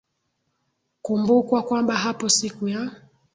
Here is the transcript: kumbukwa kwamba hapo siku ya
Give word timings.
kumbukwa 1.01 1.61
kwamba 1.63 1.95
hapo 1.95 2.29
siku 2.29 2.67
ya 2.67 2.91